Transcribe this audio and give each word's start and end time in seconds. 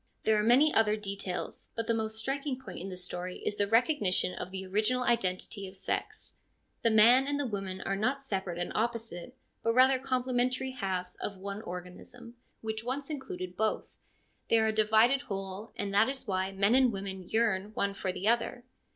There 0.23 0.35
are 0.35 0.41
many 0.43 0.73
other 0.73 0.95
details, 0.97 1.69
but 1.75 1.85
the 1.85 1.93
most 1.93 2.17
striking 2.17 2.59
point 2.59 2.79
in 2.79 2.89
the 2.89 2.97
story 2.97 3.37
is 3.45 3.57
the 3.57 3.67
recognition 3.67 4.33
of 4.33 4.49
the 4.49 4.65
original 4.65 5.03
identity 5.03 5.67
of 5.67 5.77
sex. 5.77 6.37
The 6.81 6.89
man 6.89 7.27
and 7.27 7.39
the 7.39 7.45
woman 7.45 7.81
are 7.81 7.95
not 7.95 8.23
separate 8.23 8.57
and 8.57 8.71
opposite, 8.73 9.37
but 9.61 9.73
rather 9.75 9.99
complementary 9.99 10.71
halves 10.71 11.17
of 11.17 11.37
one 11.37 11.61
organism, 11.61 12.33
which 12.61 12.83
once 12.83 13.11
included 13.11 13.55
both; 13.55 13.85
they 14.49 14.57
are 14.57 14.65
a 14.65 14.71
divided 14.73 15.21
whole, 15.21 15.71
and 15.75 15.93
that 15.93 16.09
is 16.09 16.25
why 16.25 16.51
men 16.51 16.73
and 16.73 16.91
women 16.91 17.29
yearn 17.29 17.71
one 17.75 17.93
for 17.93 18.11
the 18.11 18.27
other. 18.27 18.63